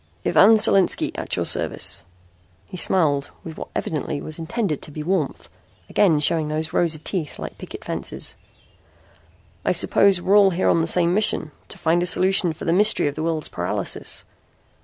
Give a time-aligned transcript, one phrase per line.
[0.25, 2.05] "Ivan Solinski, at your service."
[2.65, 5.47] He smiled with what evidently was intended to be warmth,
[5.91, 8.35] again showing those rows of teeth like picket fences.
[9.63, 12.73] "I suppose we're all here on the same mission: to find a solution for the
[12.73, 14.25] mystery of the world's paralysis."